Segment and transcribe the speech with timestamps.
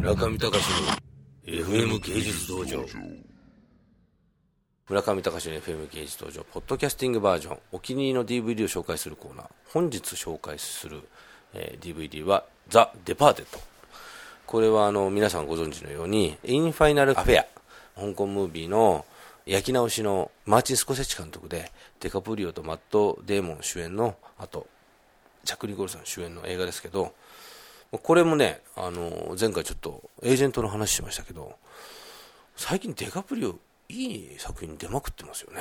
[0.00, 0.54] 村上隆の
[1.44, 2.86] FM 芸術道場。
[4.88, 9.46] 村上隆の FM 芸術道場ポッドキャスティングバージョンお気に入りの DVD を紹介するコーナー。
[9.74, 11.02] 本日紹介する、
[11.52, 13.60] えー DVD は「The Departed」
[14.46, 17.46] これはあの皆さんご存知のようにインファナル・アフェア
[18.00, 19.04] 香港ムービーの
[19.44, 21.70] 焼き直しのマーチン・スコセッチ監督で
[22.00, 24.66] デカプリオとマット・デーモン主演のあと
[25.44, 27.12] ジャック・ニコルソン主演の映画ですけど
[27.92, 31.56] これもねあの前回ちょっとエージェントの話しましたけど
[32.56, 33.58] 最近デカプリオ
[33.88, 35.60] いい作品出まくってますよね。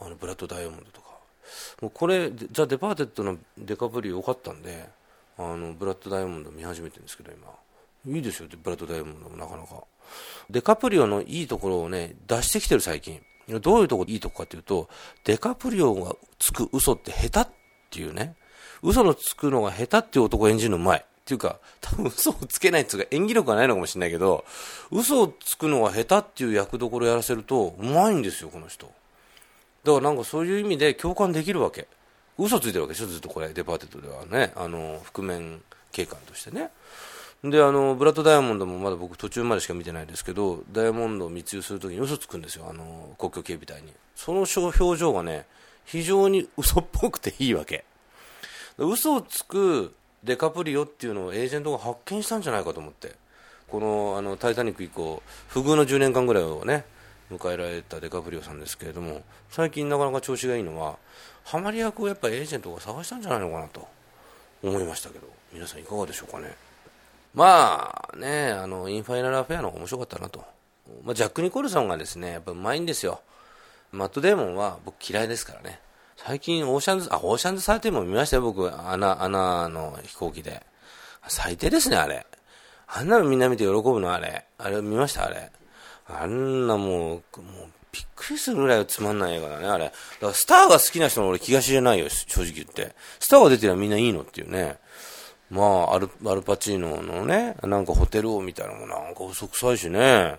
[0.00, 1.08] あのブラッド・ダイヤモンドとか。
[1.80, 4.88] もうこれ The Departed のデカプリオ良かったんで
[5.38, 7.52] あのブラッド・ダイヤモンド見始めてるんですけど今。
[8.04, 9.84] いいですよブラッド・ダイヤモンドもなかなか。
[10.50, 13.22] デカプリオのいいところをね出してきてる最近。
[13.60, 14.88] どういうとこいいとこかっていうと
[15.24, 17.54] デカプリオがつく嘘って下手っ
[17.90, 18.34] ていうね。
[18.82, 21.04] 嘘のつくのが下手っていう男演じるのうまい。
[21.22, 24.44] っていうか、多分嘘をつけないっていうか演技力がないのかもしれないけど、
[24.90, 28.86] 嘘をつくのが下手っていう役どころをやらせると、うまいんですよ、この人。
[29.84, 31.86] だからなんかそういう意味で共感できるわけ。
[32.38, 36.70] 嘘ついてるわけでしょ、ずっとこれ、デパーテッドではね、あの、覆面警官としてね。
[37.44, 43.92] で、あの、ブラッド・ダイヤモンドもまだ僕途中までしか見てないですけど、ダイヤモンドを密輸するときに嘘つくんですよ、あの、国境警備隊に。
[44.14, 45.46] その表情がね、
[45.84, 47.84] 非常に嘘っぽくていいわけ。
[48.78, 53.20] 嘘をつくデカプリオっていうのをエージェントが発見したんじゃないかと思って。
[53.68, 56.84] このあの「タイタニック」以降不遇の10年間ぐらいをね
[57.30, 60.98] 迎えられたデカプリオさんですけれども最近なかなか調子がいいのは
[61.42, 63.88] ハマり役をやっぱエージェントが探したんじゃないのかなと
[64.62, 65.26] 思いましたけど。
[65.52, 66.54] 皆さんいかがでしょうかね。
[67.34, 70.44] まあねあのインファイナルアフェアの方が面白かったなと、
[71.04, 73.20] まあ、ジャック・ニコルソンがですねやっぱうまいんですよ。
[73.90, 75.80] マット・デーモンは僕嫌いですからね。
[76.24, 78.72] 最近オーシャンズ、あ、オーシャンズサーティも見ましたよ、僕。
[78.88, 80.62] 穴、穴の飛行機で。
[81.26, 82.24] 最低ですね、あれ。
[82.86, 84.44] あんなのみんな見て喜ぶの、あれ。
[84.56, 85.50] あれ見ました、あれ。
[86.06, 87.22] あんなもう、もう、
[87.90, 89.86] びっくりするぐらいつまんない映画だね、あれ。
[89.86, 92.94] だからスターが好きな人の俺気が知れないよ、正直言って。
[93.18, 94.78] スターが出てりゃみんないいのっていうね。
[95.50, 100.38] まあ、アル、アルパチーノのね、なんかホテル王みたいなのもなんか嘘くさいしね。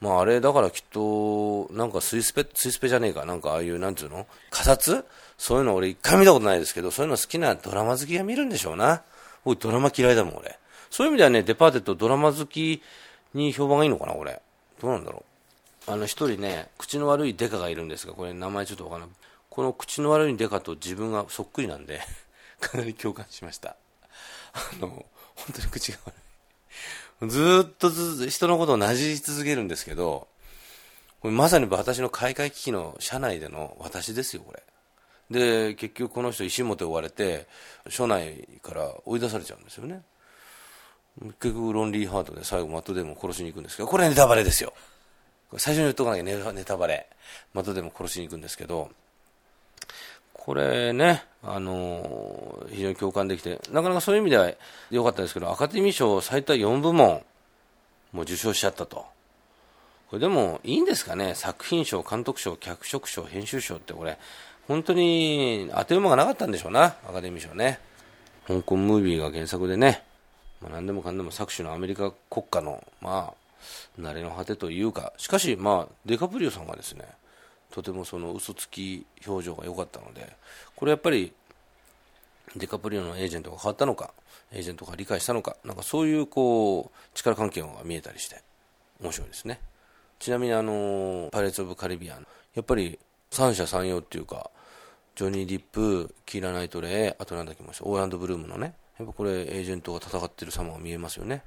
[0.00, 4.26] まああれだからきっと、なんかスイスペ、スイスペじゃねえか、なんかああいう、なんつうの？
[4.50, 5.04] 仮殺？
[5.38, 9.02] そういうの俺一回見たことないですけど、そういうの好きなドラマ好きが見るんでしょうな。
[9.44, 10.58] 僕ドラマ嫌いだもん俺。
[10.90, 12.82] そういう意味ではね、デパーテッドドラマ好き
[13.34, 14.40] に評判がいいのかな、俺。
[14.80, 15.24] どうなんだろ
[15.88, 15.90] う。
[15.90, 19.14] あの一人ね、口の悪いデカがいるんですが、これ名前ちょっとわからない。
[19.50, 22.00] この口の悪いデカと自分がそっくりなんで、
[22.60, 23.76] かなり共感しました。
[24.52, 25.06] あの、本
[25.54, 26.14] 当に口が悪い。
[27.22, 30.28] ずっとず人のことをなじり続けるんですけど、
[31.20, 34.62] これまさに私の開会危機の社内での私ですよ、これ。
[35.30, 37.46] で、結局この人、石本追われて、
[37.88, 40.02] 署内から追い出されちゃうんですよね。
[41.40, 44.74] 結局、ロンリーハートで最後、マットデーモン殺しに行くんですけど、これネタバレですよ。
[45.56, 47.08] 最初に言っとかなきゃネタバレ。
[47.54, 48.90] マットデーモン殺しに行くんですけど、
[50.44, 54.50] これね、あのー、非常に共感できて、なかなかそういう意味では
[54.90, 57.22] 良かったですけど、アカデミー賞最多4部門
[58.12, 59.06] も受賞しちゃったと。
[60.10, 64.18] これでもいいんですかね、作品賞、監督賞、脚色賞、編集賞ってこれ、
[64.68, 67.80] 本当に当て馬がなかったんでしょうな、アカデミー賞ね。
[68.46, 70.04] 香港ムービーが原作でね、
[70.60, 73.32] まあ、何でもかんでも搾取のアメリカ国家の、ま
[73.98, 77.06] あ、慣れの果てというか、しかし、まあ、デカプリオさんがですね、
[77.74, 80.36] とてもその嘘つき表情が良かったので、
[80.76, 81.32] これやっぱり
[82.54, 84.14] デカプリオのエージェントが変わったのか、
[84.52, 88.42] エージェントが理解したのか、なんかそういうこう力関係が見えたりして、
[89.00, 89.58] 面白いですね。
[90.20, 92.24] ちなみにあの、パレーツ・オブ・カリビアン、
[92.54, 92.96] やっぱり
[93.32, 94.52] 三者三様っていうか、
[95.16, 101.42] ジョニー・ディップ、キーラ・ナイトレー、あとなんだっけ、オーランド・ブルームのね、やっぱこれエージェントが戦ってる様が見えますよね。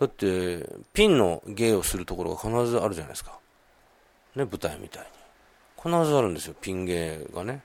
[0.00, 3.38] だって、ピンの芸をするところが必ずあるじゃないですか。
[4.34, 5.23] ね、舞台みたいに。
[5.84, 7.62] 必ずあるんですよ、ピン芸がね。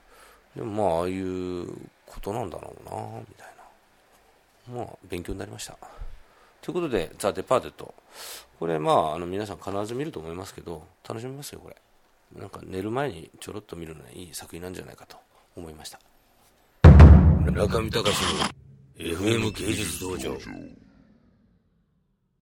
[0.54, 1.66] でもまあ、ああいう
[2.04, 3.48] ことなんだろうな、みたい
[4.74, 4.78] な。
[4.78, 5.76] まあ、勉強になりました。
[6.60, 7.94] ということで、ザ・デパーテッド。
[8.58, 11.76] これ、まあ、あの皆さん必ず見ると思いますけど、楽しみますよ、これ。
[12.38, 15.16] なんか寝る前にちょろっと見るのにいい作品なんじゃないかと
[15.56, 15.98] 思いました。
[17.50, 18.44] 中見隆の
[18.98, 20.36] FM 芸術道場。